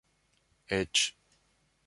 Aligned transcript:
eĉ 0.77 1.03